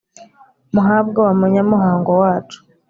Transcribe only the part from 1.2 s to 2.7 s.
wa munyamuhango wacu